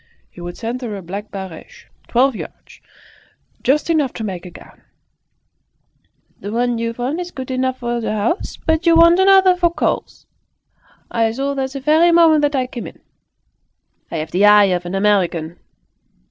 He 0.31 0.41
would 0.41 0.57
send 0.57 0.81
her 0.81 0.95
a 0.95 1.01
black 1.03 1.29
barege, 1.29 1.85
twelve 2.07 2.35
yards, 2.35 2.81
just 3.61 3.87
enough 3.87 4.11
to 4.13 4.23
make 4.23 4.47
a 4.47 4.49
gown. 4.49 4.81
"The 6.39 6.51
one 6.51 6.79
you've 6.79 6.99
on 6.99 7.19
is 7.19 7.29
good 7.29 7.51
enough 7.51 7.77
for 7.81 8.01
the 8.01 8.11
house, 8.13 8.57
but 8.57 8.87
you 8.87 8.95
want 8.95 9.19
another 9.19 9.55
for 9.55 9.71
calls. 9.71 10.25
I 11.11 11.29
saw 11.31 11.53
that 11.53 11.73
the 11.73 11.79
very 11.79 12.11
moment 12.11 12.41
that 12.41 12.55
I 12.55 12.65
came 12.65 12.87
in. 12.87 12.99
I've 14.09 14.31
the 14.31 14.43
eye 14.43 14.73
of 14.73 14.87
an 14.87 14.95
American!" 14.95 15.59